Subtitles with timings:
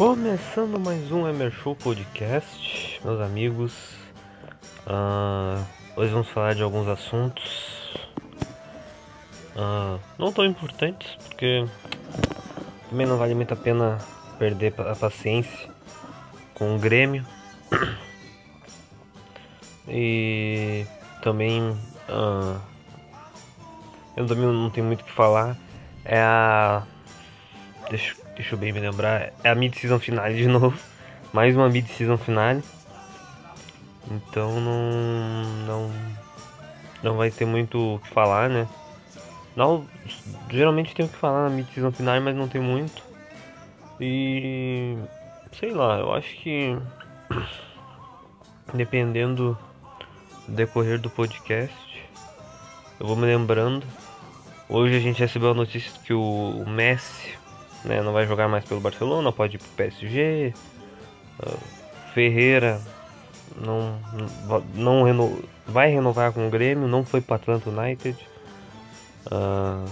[0.00, 3.74] Começando mais um Emer Show Podcast, meus amigos.
[4.86, 5.62] Uh,
[5.94, 7.94] hoje vamos falar de alguns assuntos
[9.54, 11.66] uh, não tão importantes, porque
[12.88, 13.98] também não vale muito a pena
[14.38, 15.68] perder a paciência
[16.54, 17.22] com o Grêmio.
[19.86, 20.86] E
[21.22, 21.60] também
[22.08, 22.58] uh,
[24.16, 25.58] eu também não tenho muito o que falar.
[26.06, 26.84] É a.
[27.90, 30.78] Deixa deixa eu bem me lembrar, é a mid-season finale de novo.
[31.30, 32.62] Mais uma mid-season finale.
[34.10, 35.92] Então não, não,
[37.02, 38.66] não vai ter muito o que falar, né?
[39.54, 39.86] Não,
[40.48, 43.02] geralmente tem o que falar na mid-season finale, mas não tem muito.
[44.00, 44.96] E
[45.52, 46.78] sei lá, eu acho que
[48.72, 49.56] dependendo
[50.48, 52.08] do decorrer do podcast,
[52.98, 53.86] eu vou me lembrando.
[54.66, 57.39] Hoje a gente recebeu a notícia que o Messi
[57.84, 58.02] né?
[58.02, 60.54] Não vai jogar mais pelo Barcelona, pode ir pro PSG.
[61.42, 61.58] Uh,
[62.12, 62.80] Ferreira
[63.56, 63.98] não,
[64.74, 68.16] não reno, vai renovar com o Grêmio, não foi para Atlanta United.
[69.26, 69.88] Uh,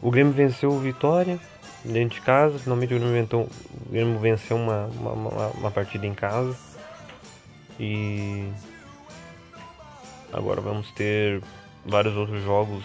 [0.00, 1.38] o Grêmio venceu o Vitória
[1.84, 6.14] dentro de casa, finalmente o Grêmio, o Grêmio venceu uma, uma, uma, uma partida em
[6.14, 6.56] casa.
[7.78, 8.48] E
[10.32, 11.40] agora vamos ter
[11.86, 12.84] vários outros jogos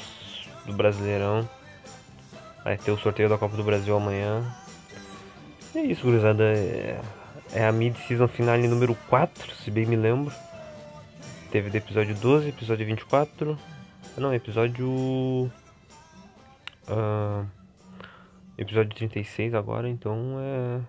[0.66, 1.48] do Brasileirão.
[2.64, 4.44] Vai ter o sorteio da Copa do Brasil amanhã.
[5.76, 6.44] E é isso, gurizada.
[6.44, 7.02] É,
[7.54, 10.34] é a mid-season finale número 4, se bem me lembro.
[11.52, 13.60] Teve do episódio 12, episódio 24.
[14.18, 14.88] Não, episódio.
[16.88, 17.46] Uh,
[18.58, 20.82] episódio 36 agora, então é.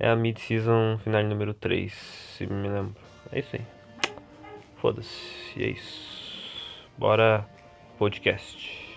[0.00, 2.94] É a mid-season finale número 3, se me lembro.
[3.32, 3.62] É isso aí.
[4.76, 6.78] Foda-se, e é isso.
[6.96, 7.44] Bora
[7.98, 8.87] podcast.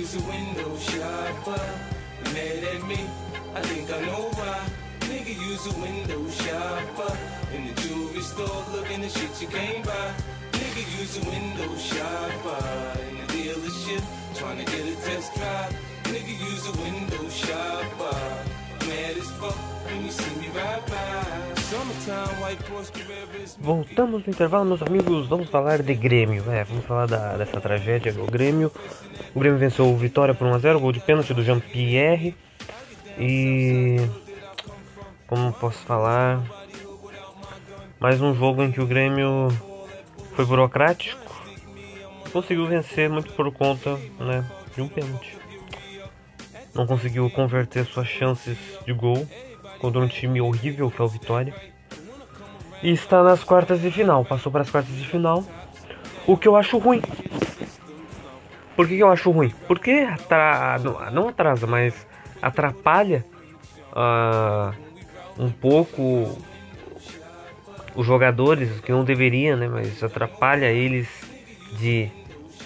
[0.00, 1.64] use a window shopper.
[2.34, 3.00] Mad at me,
[3.54, 4.58] I think I know why.
[5.00, 7.12] Nigga use a window shopper.
[7.54, 10.12] In the jewelry store looking at shit you can't buy.
[10.52, 12.60] Nigga use a window shopper.
[13.08, 14.04] In the dealership
[14.34, 15.72] trying to get a test drive.
[16.04, 18.65] Nigga use a window shopper.
[23.58, 25.26] Voltamos no intervalo, meus amigos.
[25.26, 26.44] Vamos falar de Grêmio.
[26.50, 28.70] É, vamos falar da, dessa tragédia do Grêmio.
[29.34, 32.34] O Grêmio venceu o Vitória por 1x0, gol de pênalti do Jean-Pierre.
[33.18, 33.96] E.
[35.26, 36.42] Como posso falar?
[37.98, 39.48] Mais um jogo em que o Grêmio
[40.34, 41.20] foi burocrático.
[42.32, 45.45] Conseguiu vencer muito por conta né, de um pênalti.
[46.76, 49.26] Não conseguiu converter suas chances de gol
[49.78, 51.54] contra um time horrível que é o Vitória
[52.82, 54.24] e está nas quartas de final.
[54.24, 55.44] Passou para as quartas de final.
[56.26, 57.02] O que eu acho ruim.
[58.74, 59.52] Por que, que eu acho ruim?
[59.66, 60.78] Porque atra...
[61.10, 62.06] não atrasa, mas
[62.42, 63.24] atrapalha
[63.92, 64.74] uh,
[65.38, 66.38] um pouco
[67.94, 69.66] os jogadores que não deveria, né?
[69.66, 71.08] Mas atrapalha eles
[71.78, 72.10] de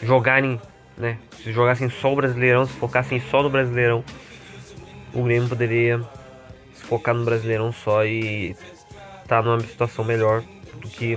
[0.02, 0.61] jogarem,
[1.00, 1.19] né?
[1.43, 4.05] Se jogassem só o Brasileirão, se focassem só no Brasileirão,
[5.12, 6.00] o Grêmio poderia
[6.75, 8.55] se focar no Brasileirão só e
[9.23, 10.43] está numa situação melhor
[10.75, 11.17] do que,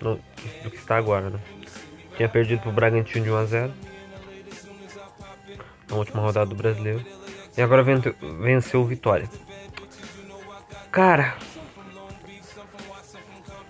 [0.00, 0.16] no,
[0.62, 1.38] do que está agora, né?
[2.16, 3.72] Tinha perdido pro Bragantino de 1 a 0
[5.90, 7.04] na última rodada do Brasileiro.
[7.56, 9.28] E agora venceu o Vitória.
[10.90, 11.34] Cara,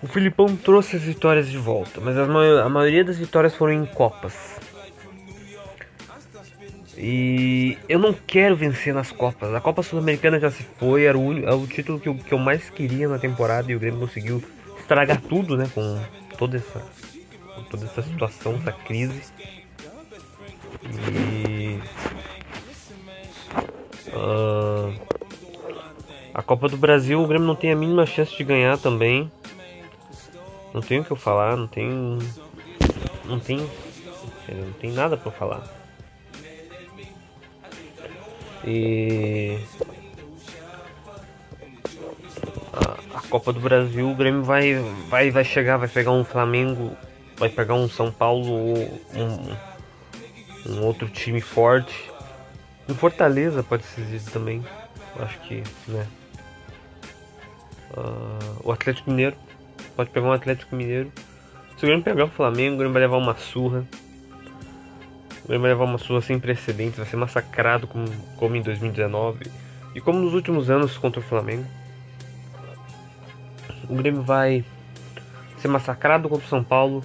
[0.01, 4.59] o Filipão trouxe as vitórias de volta, mas a maioria das vitórias foram em Copas.
[7.05, 9.53] E eu não quero vencer nas Copas.
[9.53, 12.37] A Copa Sul-Americana já se foi, era o, era o título que eu, que eu
[12.37, 14.41] mais queria na temporada e o Grêmio conseguiu
[14.79, 15.69] estragar tudo, né?
[15.75, 15.99] Com
[16.37, 16.81] toda essa,
[17.55, 19.21] com toda essa situação, essa crise.
[21.11, 21.77] E.
[24.07, 24.97] Uh,
[26.33, 29.29] a Copa do Brasil, o Grêmio não tem a mínima chance de ganhar também.
[30.73, 32.17] Não tem o que eu falar, não tem.
[33.25, 33.57] Não tem.
[33.57, 35.82] Não tem nada para falar.
[38.65, 39.59] E
[42.71, 44.75] a, a, Copa do Brasil, o Grêmio vai,
[45.09, 46.95] vai, vai chegar, vai pegar um Flamengo,
[47.37, 48.73] vai pegar um São Paulo,
[49.13, 49.55] um,
[50.71, 52.09] um outro time forte.
[52.87, 54.63] Em Fortaleza pode ser isso também.
[55.19, 56.07] Acho que, né?
[57.95, 59.35] Uh, o Atlético Mineiro
[59.95, 61.11] pode pegar um Atlético Mineiro.
[61.77, 63.85] Se o Grêmio pegar o Flamengo, o Grêmio vai levar uma surra.
[65.43, 68.07] O Grêmio vai levar uma surra sem precedentes, vai ser massacrado como,
[68.37, 69.51] como em 2019
[69.93, 71.65] e como nos últimos anos contra o Flamengo.
[73.89, 74.63] O Grêmio vai
[75.57, 77.03] ser massacrado contra o São Paulo,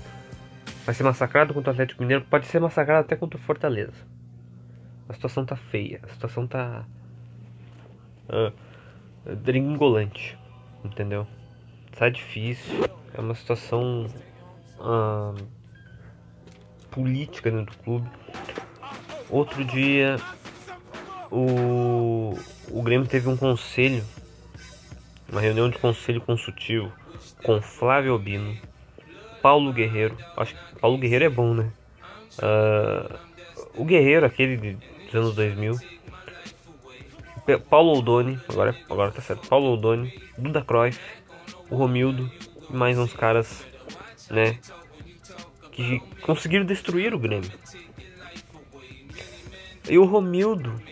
[0.86, 4.06] vai ser massacrado contra o Atlético Mineiro, pode ser massacrado até contra o Fortaleza.
[5.08, 6.84] A situação tá feia, a situação tá
[8.28, 10.38] uh, dringolante,
[10.84, 11.26] entendeu?
[11.96, 14.06] Tá difícil, é uma situação
[14.78, 15.34] uh,
[16.90, 18.08] política dentro do clube.
[19.30, 20.16] Outro dia,
[21.30, 22.38] o,
[22.70, 24.04] o Grêmio teve um conselho,
[25.30, 26.92] uma reunião de conselho consultivo
[27.44, 28.56] com Flávio Albino,
[29.42, 30.16] Paulo Guerreiro.
[30.36, 31.70] Acho que Paulo Guerreiro é bom, né?
[32.38, 33.18] Uh,
[33.74, 35.78] o Guerreiro, aquele dos anos 2000.
[37.70, 39.48] Paulo Oldoni, agora, agora tá certo.
[39.48, 41.00] Paulo Oldoni, Duda Cruyff,
[41.70, 42.30] o Romildo
[42.68, 43.64] e mais uns caras,
[44.30, 44.58] né?
[45.78, 47.52] Que conseguiram destruir o Grêmio.
[49.88, 50.82] E o Romildo,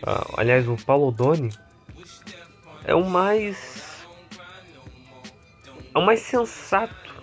[0.00, 1.50] ah, aliás, o Paulo Doni,
[2.84, 4.06] é o mais.
[5.92, 7.14] É o mais sensato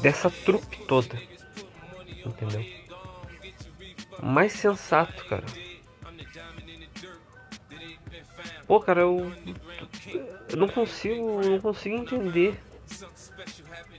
[0.00, 1.20] dessa trupe toda.
[2.24, 2.64] Entendeu?
[4.20, 5.44] O mais sensato, cara.
[8.66, 9.30] Pô, cara, eu.
[10.48, 11.42] Eu não consigo.
[11.42, 12.58] Eu não consigo entender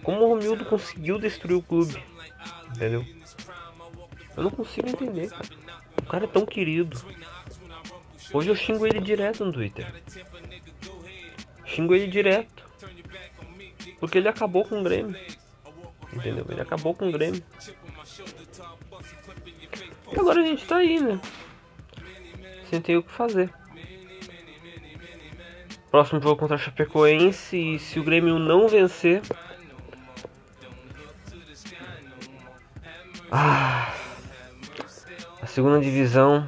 [0.03, 2.01] como o Romildo conseguiu destruir o clube?
[2.75, 3.05] Entendeu?
[4.35, 5.45] Eu não consigo entender, cara.
[5.97, 6.99] O cara é tão querido.
[8.33, 9.91] Hoje eu xingo ele direto no Twitter.
[11.65, 12.63] Xingo ele direto.
[13.99, 15.17] Porque ele acabou com o Grêmio.
[16.13, 16.45] Entendeu?
[16.49, 17.43] Ele acabou com o Grêmio.
[20.11, 21.19] E agora a gente tá aí, né?
[22.69, 23.51] Sem ter o que fazer.
[25.95, 27.55] Próximo jogo contra a Chapecoense.
[27.55, 29.21] E se o Grêmio não vencer,
[33.31, 33.93] Ah,
[35.41, 36.45] a segunda divisão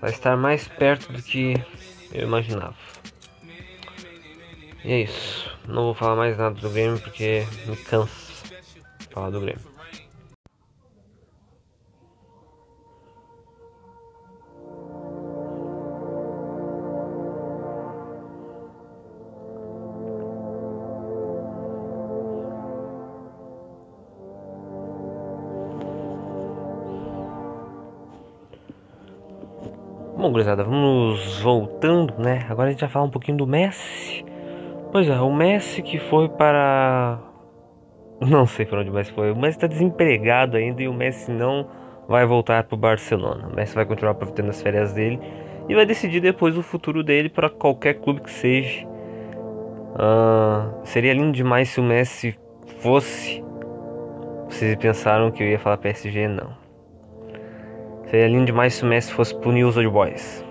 [0.00, 1.54] vai estar mais perto do que
[2.12, 2.74] eu imaginava.
[4.84, 5.56] E é isso.
[5.68, 8.34] Não vou falar mais nada do Grêmio porque me cansa
[9.12, 9.75] falar do Grêmio.
[30.26, 32.44] Bom, gurizada, vamos voltando, né?
[32.48, 34.24] Agora a gente vai falar um pouquinho do Messi.
[34.90, 37.20] Pois é, o Messi que foi para.
[38.20, 39.30] Não sei para onde Messi foi.
[39.30, 41.68] O Messi está desempregado ainda e o Messi não
[42.08, 43.46] vai voltar para o Barcelona.
[43.46, 45.20] O Messi vai continuar aproveitando as férias dele
[45.68, 48.84] e vai decidir depois o futuro dele para qualquer clube que seja.
[48.84, 52.36] Uh, seria lindo demais se o Messi
[52.80, 53.44] fosse.
[54.48, 56.26] Vocês pensaram que eu ia falar PSG?
[56.26, 56.65] Não.
[58.06, 60.44] Seria lindo demais se o Messi fosse pro News Old Boys.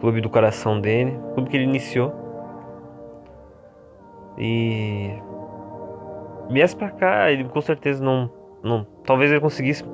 [0.00, 2.12] Clube do coração dele, clube que ele iniciou.
[4.36, 5.10] E
[6.50, 8.30] viesse pra cá, ele com certeza não,
[8.62, 8.84] não.
[9.04, 9.84] Talvez ele conseguisse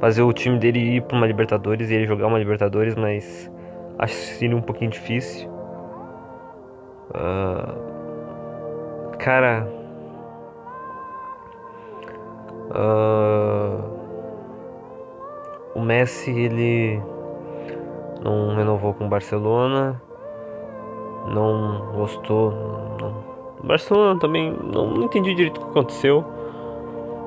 [0.00, 3.50] fazer o time dele ir pra uma Libertadores e ele jogar uma Libertadores, mas
[3.98, 5.50] acho que seria um pouquinho difícil.
[7.10, 7.86] Uh,
[9.18, 9.66] cara.
[12.68, 13.35] Uh,
[15.76, 16.98] o Messi ele
[18.24, 20.00] não renovou com o Barcelona,
[21.28, 22.50] não gostou.
[22.98, 23.12] Não.
[23.62, 26.24] O Barcelona também não, não entendi direito o que aconteceu.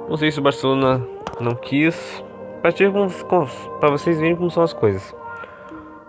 [0.10, 1.06] Não sei se o Barcelona
[1.40, 2.26] não quis.
[2.62, 5.16] Para vocês verem como são as coisas.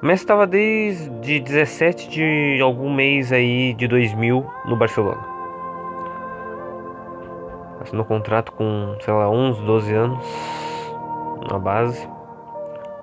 [0.03, 5.21] O Messi estava desde 17 de algum mês aí de 2000 no Barcelona.
[7.83, 10.27] Assinou contrato com, sei lá, 11, 12 anos
[11.51, 12.20] na base.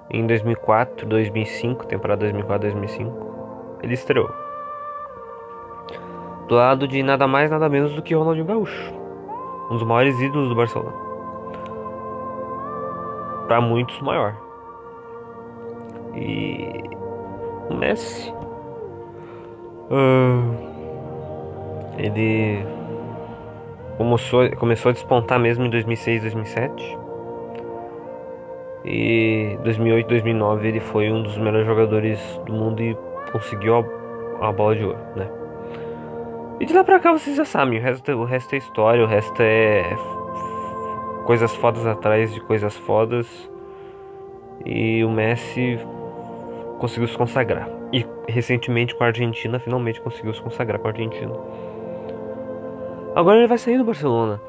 [0.10, 4.30] Em 2004, 2005, temporada 2004, 2005, ele estreou.
[6.48, 8.94] Do lado de nada mais, nada menos do que Ronaldinho Gaúcho,
[9.70, 10.94] um dos maiores ídolos do Barcelona.
[13.48, 14.34] Para muitos, maior.
[16.16, 16.84] E
[17.70, 18.34] o Messi,
[21.98, 22.66] ele
[23.98, 26.98] começou, começou a despontar mesmo em 2006, 2007.
[28.90, 32.98] E 2008, 2009 ele foi um dos melhores jogadores do mundo e
[33.34, 35.30] conseguiu a, a bola de ouro, né?
[36.58, 39.08] E de lá pra cá vocês já sabem, o resto, o resto é história, o
[39.08, 39.84] resto é
[41.26, 43.28] coisas fodas atrás de coisas fodas.
[44.66, 45.78] E o Messi
[46.80, 47.70] conseguiu se consagrar.
[47.92, 51.34] E recentemente com a Argentina, finalmente conseguiu se consagrar com a Argentina.
[53.14, 54.42] Agora ele vai sair do Barcelona.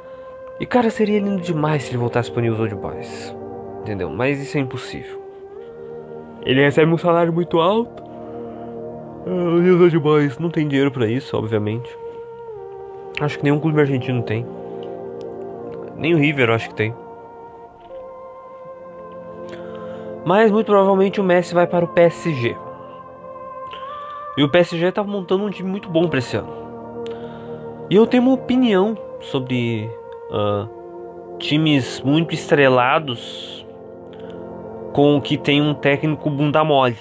[0.60, 3.36] E cara, seria lindo demais se ele voltasse pro News Old Boys.
[3.80, 4.10] Entendeu?
[4.10, 5.22] Mas isso é impossível.
[6.42, 8.02] Ele recebe um salário muito alto.
[9.26, 11.96] Ah, o News Old Boys não tem dinheiro para isso, obviamente.
[13.20, 14.46] Acho que nenhum clube argentino tem.
[15.96, 16.94] Nem o River acho que tem.
[20.24, 22.56] Mas muito provavelmente o Messi vai para o PSG.
[24.36, 26.52] E o PSG tá montando um time muito bom para esse ano.
[27.90, 29.90] E eu tenho uma opinião sobre
[30.30, 30.68] uh,
[31.38, 33.57] times muito estrelados
[34.92, 36.96] com que tem um técnico bunda mole,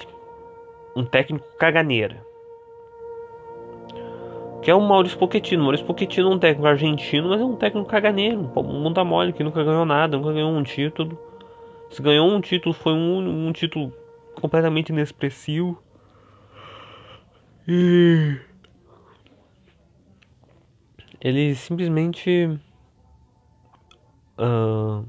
[0.94, 2.26] um técnico caganeira.
[4.62, 5.62] Que é o Maurício Pochettino.
[5.62, 9.32] O Maurício Pochettino é um técnico argentino, mas é um técnico caganeiro, um bunda mole
[9.32, 11.18] que nunca ganhou nada, nunca ganhou um título.
[11.90, 13.92] Se ganhou um título, foi um, um título
[14.34, 15.82] completamente inexpressivo.
[17.66, 18.36] E
[21.20, 22.58] ele simplesmente
[24.38, 25.04] uh,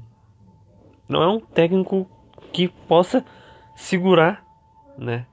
[1.08, 2.08] não é um técnico
[2.52, 3.24] que possa
[3.74, 4.44] segurar,
[4.98, 5.26] né,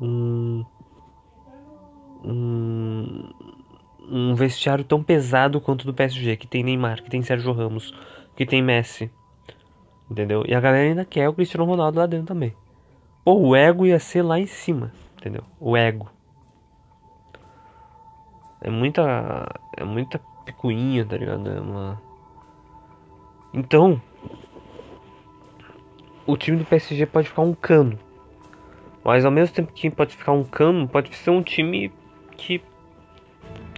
[0.00, 0.64] um,
[2.24, 3.30] um,
[4.08, 7.94] um vestiário tão pesado quanto do PSG, que tem Neymar, que tem Sérgio Ramos,
[8.34, 9.10] que tem Messi,
[10.10, 10.44] entendeu?
[10.46, 12.54] E a galera ainda quer o Cristiano Ronaldo lá dentro também.
[13.24, 15.42] Pô, o ego ia ser lá em cima, entendeu?
[15.58, 16.08] O ego.
[18.60, 19.48] É muita.
[19.76, 21.48] É muita picuinha, tá ligado?
[21.48, 22.00] É uma.
[23.52, 24.00] Então.
[26.26, 27.98] O time do PSG pode ficar um cano.
[29.04, 31.92] Mas ao mesmo tempo que pode ficar um cano, pode ser um time
[32.36, 32.60] que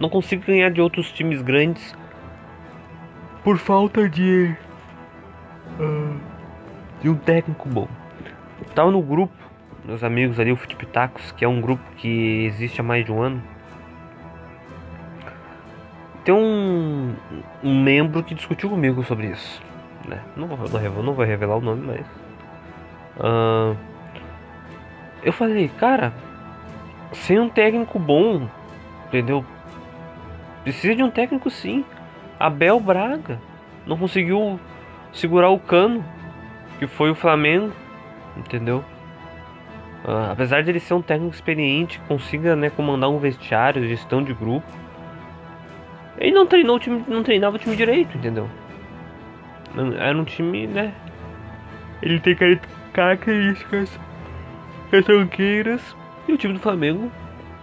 [0.01, 1.95] não consiga ganhar de outros times grandes
[3.43, 4.55] por falta de.
[5.79, 6.19] Uh,
[7.01, 7.87] de um técnico bom.
[8.59, 9.33] Eu tava no grupo,
[9.85, 13.21] meus amigos ali, o Futipitacos, que é um grupo que existe há mais de um
[13.21, 13.41] ano
[16.29, 17.15] tem um,
[17.63, 19.61] um membro que discutiu comigo sobre isso.
[20.07, 20.21] Né?
[20.35, 22.05] Não, vou, não, não vou revelar o nome, mas.
[23.19, 23.75] Uh,
[25.21, 26.13] eu falei, cara,
[27.11, 28.47] sem um técnico bom,
[29.07, 29.45] entendeu?
[30.63, 31.83] Precisa de um técnico sim.
[32.39, 33.39] Abel Braga
[33.85, 34.59] não conseguiu
[35.11, 36.03] segurar o cano,
[36.77, 37.73] que foi o Flamengo,
[38.37, 38.83] entendeu?
[40.05, 44.33] Uh, apesar de ele ser um técnico experiente, consiga né, comandar um vestiário, gestão de
[44.33, 44.65] grupo
[46.19, 48.49] ele não treinou o time, não treinava o time direito, entendeu?
[49.97, 50.93] Era um time, né?
[52.01, 52.35] Ele tem
[52.99, 53.97] características
[54.91, 55.95] retranqueiras
[56.27, 57.09] e o time do Flamengo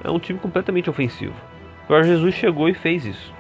[0.02, 1.34] é um time completamente ofensivo.
[1.86, 3.34] O Jorge Jesus chegou e fez isso.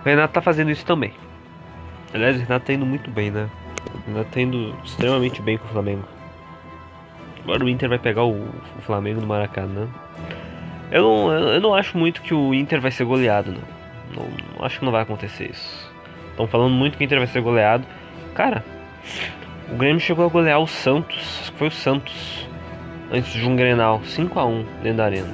[0.00, 1.12] O Renato tá fazendo isso também.
[2.14, 3.50] Aliás, o Renato tá indo muito bem, né?
[4.08, 6.04] O tá indo extremamente bem com o Flamengo.
[7.44, 8.48] Agora o Inter vai pegar o,
[8.80, 9.88] Flamengo no Maracanã.
[10.90, 14.24] Eu não, eu não acho muito que o Inter vai ser goleado, não,
[14.56, 15.92] não acho que não vai acontecer isso.
[16.30, 17.86] Estão falando muito que o Inter vai ser goleado.
[18.38, 18.62] Cara,
[19.68, 22.48] o Grêmio chegou a golear o Santos, foi o Santos,
[23.10, 25.28] antes de um Grenal, 5 a 1 dentro da arena.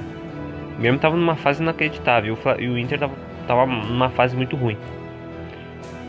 [0.75, 3.13] O Grêmio tava numa fase inacreditável e o Inter tava,
[3.47, 4.75] tava numa fase muito ruim.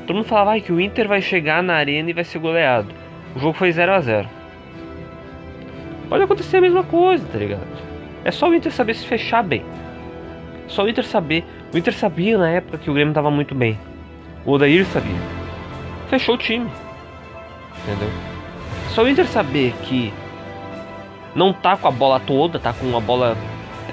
[0.06, 2.88] Todo mundo falava ah, que o Inter vai chegar na arena e vai ser goleado.
[3.34, 4.28] O jogo foi 0 a 0
[6.08, 7.60] Pode acontecer a mesma coisa, tá ligado?
[8.24, 9.62] É só o Inter saber se fechar bem.
[10.66, 11.44] Só o Inter saber.
[11.74, 13.78] O Inter sabia na época que o Grêmio estava muito bem.
[14.46, 15.20] O Odair sabia.
[16.08, 16.70] Fechou o time.
[17.86, 18.10] Entendeu?
[18.90, 20.12] Só o Inter saber que
[21.36, 23.36] não tá com a bola toda, tá com a bola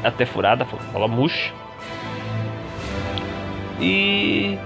[0.04, 1.54] até furada, bola murcha.
[3.80, 4.58] E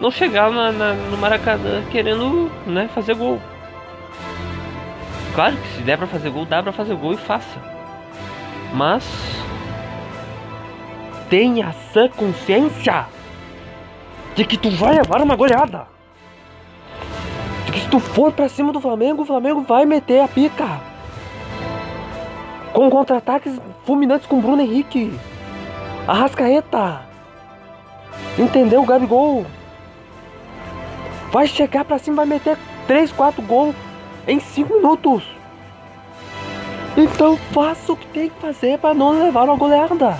[0.00, 3.40] não chegar na, na, no Maracanã querendo né, fazer gol.
[5.34, 7.60] Claro que se der pra fazer gol, dá pra fazer gol e faça.
[8.72, 9.04] Mas
[11.28, 13.06] tenha essa consciência
[14.34, 15.95] de que tu vai levar uma goleada.
[17.72, 20.80] Se tu for pra cima do Flamengo, o Flamengo vai meter a pica.
[22.72, 25.12] Com contra-ataques fulminantes com Bruno Henrique.
[26.06, 27.02] Arrascaeta.
[28.38, 29.46] Entendeu, Gabigol?
[31.32, 32.56] Vai chegar pra cima, vai meter
[32.86, 33.74] 3, 4 gols
[34.26, 35.22] em 5 minutos.
[36.96, 40.18] Então faça o que tem que fazer para não levar uma goleada.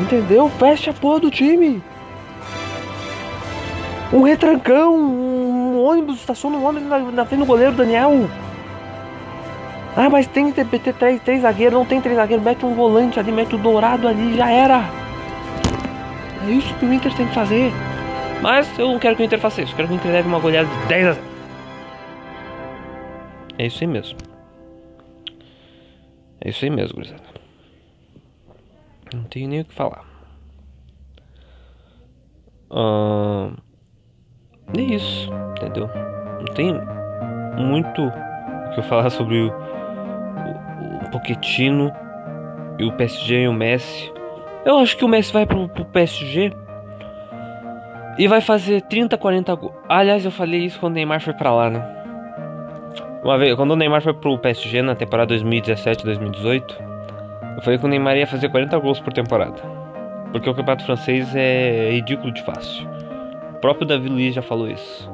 [0.00, 0.48] Entendeu?
[0.58, 1.82] Fecha a porra do time.
[4.12, 5.35] Um retrancão, um
[5.86, 8.28] ônibus, estaciona um ônibus na, na frente do goleiro Daniel.
[9.96, 13.18] Ah, mas tem que ter, três, três zagueiros, não tem três zagueiros, mete um volante
[13.18, 14.84] ali, mete o dourado ali, já era.
[16.46, 17.72] É isso que o Inter tem que fazer.
[18.42, 20.38] Mas eu não quero que o Inter faça isso, quero que o Inter leve uma
[20.38, 21.26] goleada de 10 a 0.
[23.58, 24.18] É isso aí mesmo.
[26.40, 27.22] É isso aí mesmo, gurizada.
[29.14, 30.04] Não tenho nem o que falar.
[32.70, 33.56] Uh,
[34.74, 35.88] é isso, entendeu?
[36.38, 36.72] Não tem
[37.56, 41.92] muito o que eu falar sobre o, o, o Pochettino
[42.78, 44.12] e o PSG e o Messi.
[44.64, 46.52] Eu acho que o Messi vai pro, pro PSG
[48.18, 49.74] e vai fazer 30, 40 gols.
[49.88, 51.96] Aliás, eu falei isso quando o Neymar foi pra lá, né?
[53.22, 56.76] Uma vez, quando o Neymar foi pro PSG na temporada 2017-2018,
[57.56, 59.60] eu falei que o Neymar ia fazer 40 gols por temporada.
[60.32, 62.95] Porque o campeonato francês é ridículo de fácil.
[63.56, 65.10] O próprio Davi Luiz já falou isso.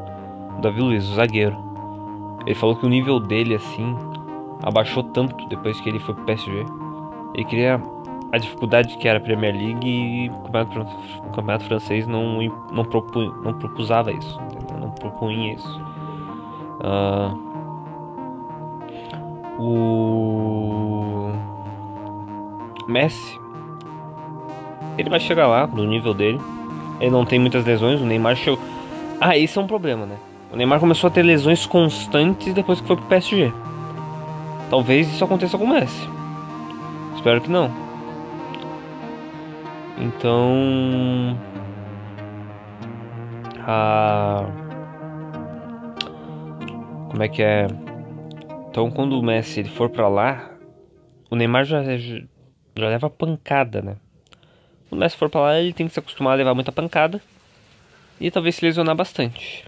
[0.58, 1.56] O Davi Luiz, o zagueiro.
[2.44, 3.96] Ele falou que o nível dele, assim,
[4.64, 6.64] abaixou tanto depois que ele foi pro PSG.
[7.34, 7.80] Ele queria
[8.32, 12.40] a dificuldade que era a Premier League e o campeonato, o campeonato francês não,
[12.72, 14.78] não, propu, não propusava isso, entendeu?
[14.80, 15.80] não propunha isso.
[16.80, 17.52] Uh,
[19.60, 21.30] o
[22.88, 23.38] Messi,
[24.98, 26.40] ele vai chegar lá no nível dele.
[27.02, 28.00] Ele não tem muitas lesões.
[28.00, 28.60] O Neymar chegou.
[29.20, 30.16] Ah, isso é um problema, né?
[30.52, 33.52] O Neymar começou a ter lesões constantes depois que foi pro PSG.
[34.70, 36.08] Talvez isso aconteça com o Messi.
[37.16, 37.70] Espero que não.
[39.98, 41.36] Então.
[43.66, 44.44] A.
[47.10, 47.66] Como é que é?
[48.70, 50.52] Então, quando o Messi ele for para lá,
[51.28, 53.96] o Neymar já, já leva pancada, né?
[54.92, 57.18] O Messi for para lá, ele tem que se acostumar a levar muita pancada
[58.20, 59.64] e talvez se lesionar bastante.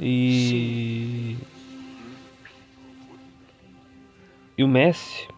[0.00, 1.36] E.
[4.56, 5.28] E o Messi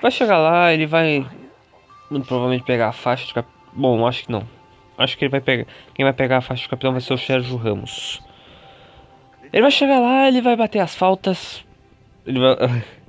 [0.00, 1.26] Vai chegar lá, ele vai
[2.10, 3.54] muito provavelmente pegar a faixa de capitão.
[3.74, 4.48] Bom, acho que não.
[4.96, 5.66] Acho que ele vai pegar.
[5.94, 8.22] Quem vai pegar a faixa de capitão vai ser o Sérgio Ramos.
[9.52, 11.62] Ele vai chegar lá, ele vai bater as faltas.
[12.26, 12.56] Ele vai.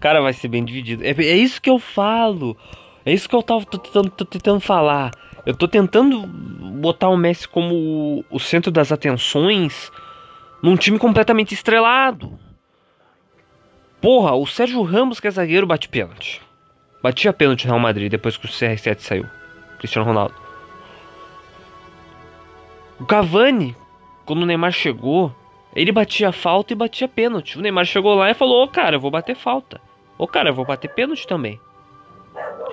[0.00, 1.04] Cara, vai ser bem dividido.
[1.04, 2.56] É, é isso que eu falo.
[3.04, 5.10] É isso que eu tava tentando, tentando falar.
[5.44, 9.92] Eu tô tentando botar o Messi como o, centro das atenções
[10.62, 12.38] num time completamente estrelado.
[14.00, 16.40] Porra, o Sérgio Ramos, que é zagueiro, bate pênalti.
[17.02, 19.26] Batia pênalti no Real Madrid depois que o CR7 saiu.
[19.78, 20.34] Cristiano Ronaldo.
[22.98, 23.74] O Cavani,
[24.26, 25.34] quando o Neymar chegou,
[25.74, 27.58] ele batia falta e batia pênalti.
[27.58, 29.80] O Neymar chegou lá e falou: oh, cara, eu vou bater falta.
[30.20, 31.58] Ô cara, eu vou bater pênalti também.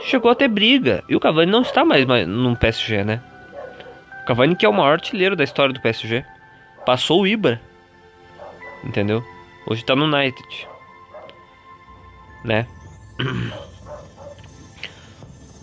[0.02, 1.02] Chegou a ter briga.
[1.08, 3.24] E o Cavani não está mais no PSG, né?
[4.22, 6.26] O Cavani que é o maior artilheiro da história do PSG.
[6.86, 7.62] Passou o Ibra.
[8.84, 9.24] Entendeu?
[9.66, 10.68] Hoje tá no United
[12.44, 12.68] né?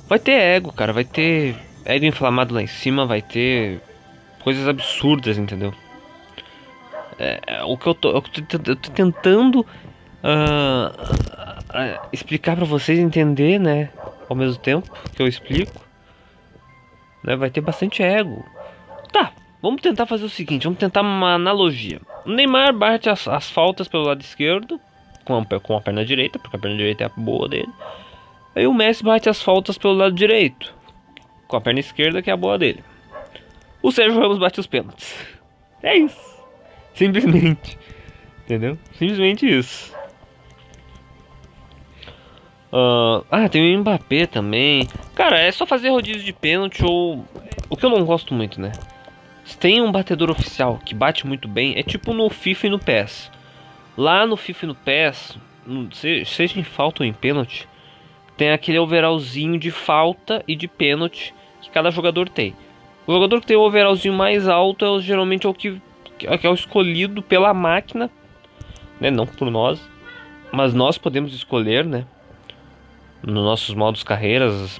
[0.09, 3.81] Vai ter ego, cara, vai ter ego inflamado lá em cima, vai ter
[4.43, 5.73] coisas absurdas, entendeu?
[7.19, 11.44] É, é o que eu tô, eu tô, eu tô tentando uh,
[12.13, 13.91] explicar para vocês entender, né?
[14.29, 15.81] Ao mesmo tempo que eu explico,
[17.23, 17.37] né?
[17.37, 18.45] Vai ter bastante ego.
[19.13, 22.01] Tá, vamos tentar fazer o seguinte, vamos tentar uma analogia.
[22.25, 24.81] O Neymar bate as, as faltas pelo lado esquerdo,
[25.25, 27.71] com a, com a perna direita, porque a perna direita é a boa dele.
[28.55, 30.73] Aí o Messi bate as faltas pelo lado direito,
[31.49, 32.85] com a perna esquerda, que é a boa dele.
[33.83, 35.15] O Sérgio Ramos bate os pênaltis.
[35.83, 36.43] É isso.
[36.95, 37.79] Simplesmente.
[38.45, 38.79] Entendeu?
[38.93, 39.93] Simplesmente isso.
[42.75, 44.89] Uh, ah, tem o Mbappé também.
[45.15, 47.25] Cara, é só fazer rodízio de pênalti ou.
[47.71, 48.73] O que eu não gosto muito, né?
[49.45, 52.79] Se tem um batedor oficial que bate muito bem, é tipo no FIFA e no
[52.81, 53.31] PES.
[53.97, 55.39] Lá no FIFA e no PES,
[56.25, 57.69] seja em falta ou em pênalti,
[58.37, 62.57] tem aquele overallzinho de falta e de pênalti que cada jogador tem.
[63.07, 65.81] O jogador que tem o overallzinho mais alto é geralmente é o que,
[66.21, 68.11] é o escolhido pela máquina,
[68.99, 69.13] né?
[69.13, 69.81] Não por nós,
[70.51, 72.05] mas nós podemos escolher, né?
[73.27, 74.79] Nos nossos modos carreiras,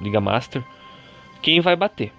[0.00, 0.62] Liga Master,
[1.42, 2.12] quem vai bater.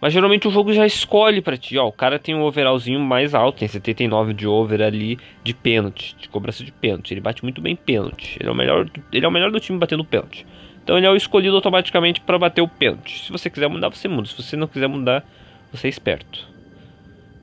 [0.00, 3.34] Mas geralmente o jogo já escolhe para ti, ó, o cara tem um overallzinho mais
[3.34, 7.14] alto, tem 79 de over ali de pênalti, de cobrança de pênalti.
[7.14, 8.36] Ele bate muito bem pênalti.
[8.38, 10.46] Ele é o melhor, ele é o melhor do time batendo pênalti.
[10.82, 13.24] Então ele é o escolhido automaticamente para bater o pênalti.
[13.24, 14.28] Se você quiser mudar, você muda.
[14.28, 15.24] Se você não quiser mudar,
[15.72, 16.46] você é esperto.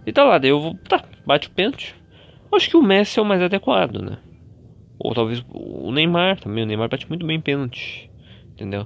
[0.06, 1.96] E tá lá, daí eu vou, tá, bate o pênalti.
[2.54, 4.18] Acho que o Messi é o mais adequado, né?
[5.04, 6.64] Ou talvez o Neymar também.
[6.64, 8.10] O Neymar bate muito bem pênalti,
[8.54, 8.86] entendeu?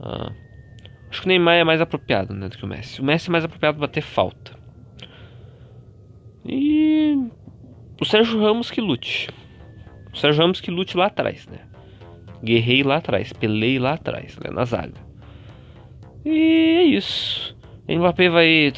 [0.00, 0.32] Ah.
[1.10, 3.00] Acho que o Neymar é mais apropriado né, do que o Messi.
[3.00, 4.58] O Messi é mais apropriado para bater falta.
[6.46, 7.16] E
[8.00, 9.28] o Sérgio Ramos que lute.
[10.12, 11.58] O Sérgio Ramos que lute lá atrás, né?
[12.42, 14.94] Guerrei lá atrás, pelei lá atrás, né, na zaga.
[16.24, 17.56] E é isso.
[17.86, 18.72] O Mbappé vai,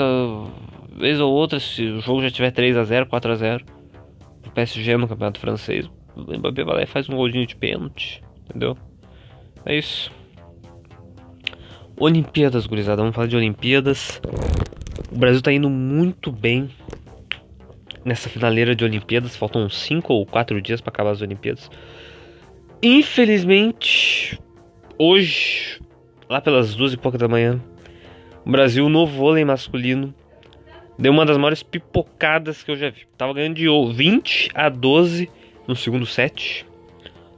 [0.96, 3.64] vez ou outra, se o jogo já tiver 3 a 0 4 a 0
[4.46, 8.22] o PSG no Campeonato Francês, o Mbappé vai lá e faz um golzinho de pênalti,
[8.44, 8.77] entendeu?
[9.64, 10.11] É isso.
[11.96, 13.03] Olimpíadas, gurizada.
[13.03, 14.20] Vamos falar de Olimpíadas.
[15.11, 16.68] O Brasil tá indo muito bem
[18.05, 19.37] nessa finaleira de Olimpíadas.
[19.37, 21.70] Faltam 5 ou 4 dias para acabar as Olimpíadas.
[22.83, 24.40] Infelizmente,
[24.98, 25.81] hoje,
[26.29, 27.62] lá pelas duas e pouca da manhã,
[28.44, 30.12] o Brasil no vôlei masculino
[30.98, 33.07] deu uma das maiores pipocadas que eu já vi.
[33.16, 35.31] Tava ganhando de 20 a 12
[35.66, 36.66] no segundo set.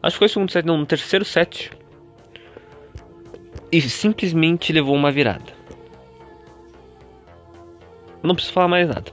[0.02, 1.70] Acho que foi o segundo set, não, no terceiro set
[3.74, 5.52] e simplesmente levou uma virada.
[8.22, 9.10] Não preciso falar mais nada.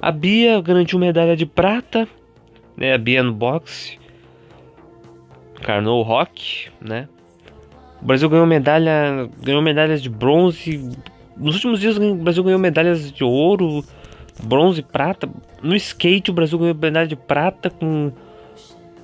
[0.00, 2.06] A Bia garantiu medalha de prata,
[2.76, 2.94] né?
[2.94, 3.98] A Bia no boxe.
[5.60, 7.08] Carnou rock, né?
[8.00, 10.88] O Brasil ganhou medalha, ganhou medalhas de bronze.
[11.36, 13.84] Nos últimos dias o Brasil ganhou medalhas de ouro,
[14.42, 15.28] bronze, prata.
[15.62, 18.12] No skate o Brasil ganhou medalha de prata com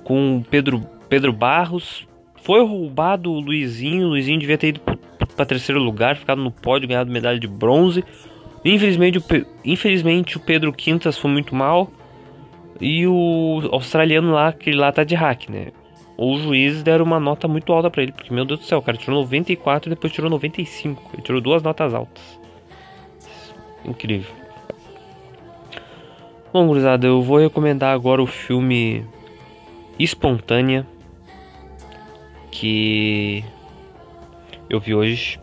[0.03, 2.07] com Pedro Pedro Barros,
[2.41, 4.07] foi roubado o Luizinho.
[4.07, 4.81] O Luizinho devia ter ido
[5.35, 8.03] para terceiro lugar, ficado no pódio, ganhado medalha de bronze.
[8.63, 9.23] Infelizmente o,
[9.63, 11.91] infelizmente, o Pedro Quintas foi muito mal.
[12.79, 15.67] E o australiano lá, que lá tá de hack, né?
[16.17, 18.81] Os juízes deram uma nota muito alta para ele, porque, meu Deus do céu, o
[18.81, 21.11] cara tirou 94 e depois tirou 95.
[21.13, 22.39] Ele tirou duas notas altas.
[23.85, 24.40] Incrível.
[26.53, 29.05] Bom, gurizada, eu vou recomendar agora o filme
[29.97, 30.85] Espontânea
[32.51, 33.41] que
[34.69, 35.39] eu vi hoje.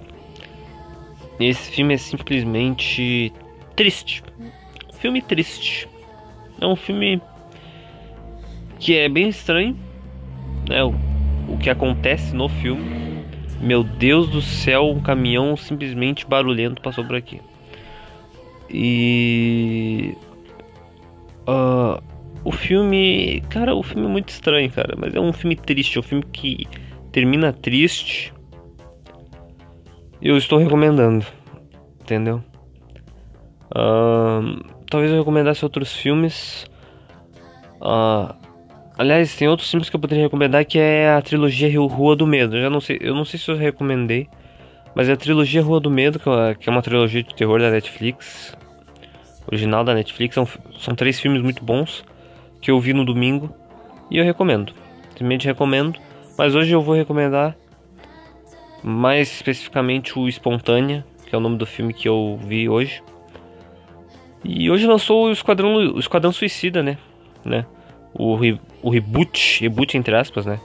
[1.40, 3.32] Esse filme é simplesmente
[3.74, 4.22] triste.
[4.98, 5.88] Filme triste.
[6.60, 7.22] É um filme
[8.78, 9.74] que é bem estranho,
[10.68, 10.84] né?
[10.84, 10.94] O,
[11.48, 13.24] o que acontece no filme.
[13.62, 17.40] Meu Deus do céu, um caminhão simplesmente barulhento passou por aqui.
[18.68, 20.14] E
[21.48, 22.02] uh,
[22.44, 26.00] o filme, cara, o filme é muito estranho, cara, mas é um filme triste, é
[26.00, 26.66] um filme que
[27.10, 28.32] termina triste,
[30.20, 31.24] eu estou recomendando,
[32.00, 32.42] entendeu?
[33.70, 36.66] Uh, talvez eu recomendasse outros filmes.
[37.80, 38.34] Uh,
[38.96, 42.56] aliás, tem outros filmes que eu poderia recomendar que é a trilogia Rua do Medo.
[42.56, 44.28] Eu já não sei, eu não sei se eu recomendei,
[44.94, 47.70] mas é a trilogia Rua do Medo, que é uma é trilogia de terror da
[47.70, 48.56] Netflix,
[49.50, 50.34] original da Netflix.
[50.34, 50.46] São,
[50.78, 52.04] são três filmes muito bons
[52.60, 53.52] que eu vi no domingo
[54.10, 54.72] e eu recomendo.
[55.10, 55.98] Simplesmente recomendo.
[56.36, 57.56] Mas hoje eu vou recomendar
[58.82, 63.02] mais especificamente o Espontânea, que é o nome do filme que eu vi hoje.
[64.44, 66.96] E hoje lançou o Esquadrão, o Esquadrão Suicida, né?
[67.44, 67.66] né?
[68.14, 70.60] O, re, o reboot, reboot entre aspas, né?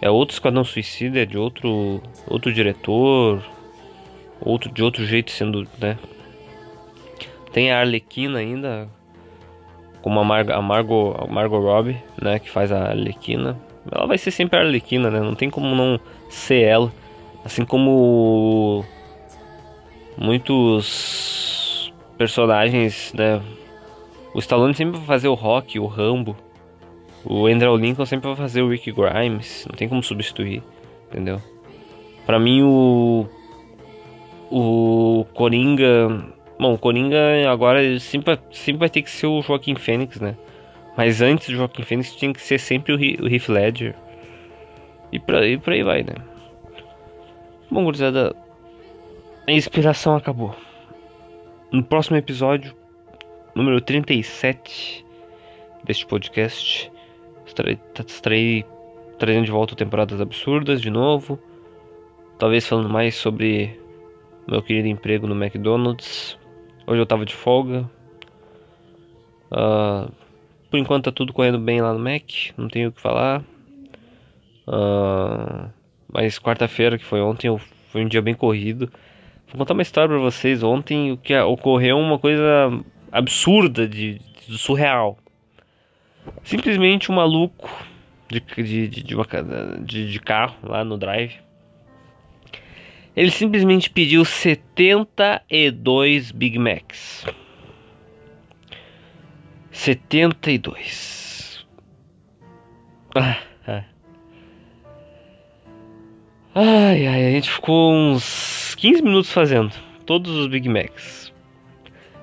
[0.00, 3.44] É outro Esquadrão Suicida, é de outro, outro diretor,
[4.40, 5.98] outro de outro jeito sendo, né?
[7.54, 8.88] Tem a Arlequina ainda,
[10.02, 12.40] como a, Mar a Margot, a Margot Robbie, né?
[12.40, 13.56] Que faz a Arlequina.
[13.90, 15.20] Ela vai ser sempre a Arlequina, né?
[15.20, 16.92] Não tem como não ser ela.
[17.44, 18.84] Assim como
[20.18, 23.40] muitos personagens, né?
[24.34, 26.36] O Stallone sempre vai fazer o Rock, o Rambo.
[27.24, 29.64] O Andrew Lincoln sempre vai fazer o Rick Grimes.
[29.70, 30.60] Não tem como substituir,
[31.08, 31.40] entendeu?
[32.26, 33.28] Pra mim o
[34.50, 37.18] o Coringa, bom, o Coringa
[37.50, 40.36] agora sempre, sempre vai ter que ser o Joaquim Fênix, né?
[40.96, 43.94] Mas antes do Joaquim Fênix tinha que ser sempre o, o Heath Ledger.
[45.12, 46.14] E por, aí, por aí vai, né?
[47.70, 48.34] Bom, gurizada,
[49.46, 50.54] a inspiração acabou.
[51.70, 52.74] No próximo episódio,
[53.54, 55.04] número 37
[55.82, 56.90] deste podcast,
[57.46, 58.64] estarei, estarei
[59.18, 61.38] trazendo de volta temporadas absurdas de novo.
[62.38, 63.78] Talvez falando mais sobre
[64.48, 66.38] meu querido emprego no McDonald's.
[66.86, 67.88] Hoje eu tava de folga.
[69.50, 70.12] Uh,
[70.70, 72.24] por enquanto tá tudo correndo bem lá no Mac,
[72.58, 73.42] não tenho o que falar.
[74.66, 75.70] Uh,
[76.12, 77.56] mas quarta-feira, que foi ontem,
[77.88, 78.92] foi um dia bem corrido.
[79.48, 80.62] Vou contar uma história pra vocês.
[80.62, 82.44] Ontem o que ocorreu uma coisa
[83.10, 85.16] absurda, de, de surreal.
[86.42, 87.70] Simplesmente um maluco
[88.28, 89.26] de, de, de, de, uma,
[89.80, 91.43] de, de carro lá no drive.
[93.16, 97.24] Ele simplesmente pediu 72 Big Macs.
[99.70, 101.64] 72.
[103.14, 103.84] Ah, ah.
[106.56, 109.72] Ai, ai, a gente ficou uns 15 minutos fazendo
[110.04, 111.32] todos os Big Macs.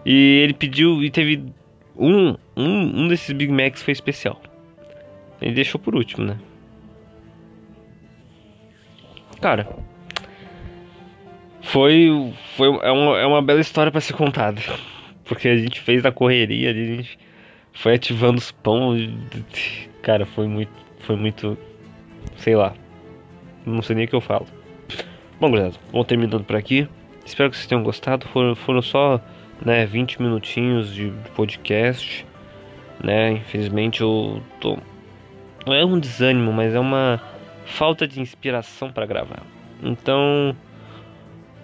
[0.06, 1.46] E ele pediu e teve
[1.96, 4.42] um, um, um desses Big Macs foi especial.
[5.42, 6.38] Ele deixou por último, né?
[9.42, 9.68] Cara,
[11.62, 14.62] foi foi é uma, é uma bela história para ser contada,
[15.26, 17.18] porque a gente fez na correria, a gente
[17.74, 18.96] foi ativando os pão,
[20.02, 21.58] cara, foi muito foi muito
[22.38, 22.74] sei lá.
[23.66, 24.48] Não sei nem o que eu falo.
[25.40, 26.88] Bom, galera, vamos terminando por aqui.
[27.26, 28.28] Espero que vocês tenham gostado.
[28.28, 29.22] Foram, foram só
[29.64, 32.26] né, 20 minutinhos de podcast.
[33.04, 33.34] Né?
[33.34, 34.78] Infelizmente eu tô.
[35.66, 37.22] Não é um desânimo, mas é uma
[37.66, 39.44] falta de inspiração para gravar.
[39.84, 40.56] Então,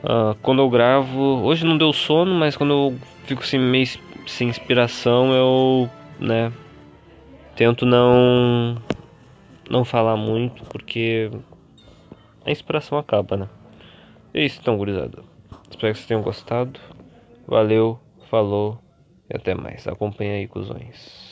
[0.04, 1.20] uh, quando eu gravo.
[1.44, 3.88] Hoje não deu sono, mas quando eu fico assim, meio
[4.26, 5.90] sem inspiração, eu.
[6.20, 6.52] né?
[7.56, 8.78] Tento não.
[9.70, 11.30] Não falar muito, porque
[12.46, 13.50] a inspiração acaba, né?
[14.34, 15.24] É isso então, gurizada.
[15.70, 16.80] Espero que vocês tenham gostado.
[17.46, 18.80] Valeu, falou
[19.30, 19.88] e até mais.
[19.88, 21.27] Acompanha aí, cuzões.